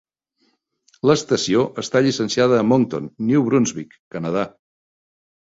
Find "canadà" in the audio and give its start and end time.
4.17-4.49